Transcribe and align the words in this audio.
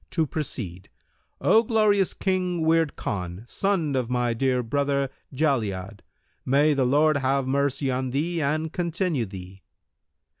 To 0.09 0.25
proceed: 0.25 0.89
O 1.39 1.61
Glorious 1.61 2.15
King 2.15 2.63
Wird 2.63 2.95
Khan, 2.95 3.45
son 3.47 3.95
of 3.95 4.09
my 4.09 4.33
dear 4.33 4.63
brother, 4.63 5.11
Jali'ad, 5.31 5.99
may 6.43 6.73
the 6.73 6.87
Lord 6.87 7.17
have 7.17 7.45
mercy 7.45 7.91
on 7.91 8.09
thee 8.09 8.41
and 8.41 8.73
continue 8.73 9.27
thee! 9.27 9.61